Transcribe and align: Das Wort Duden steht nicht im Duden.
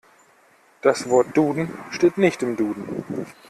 Das 0.81 1.07
Wort 1.11 1.37
Duden 1.37 1.69
steht 1.91 2.17
nicht 2.17 2.41
im 2.41 2.57
Duden. 2.57 3.05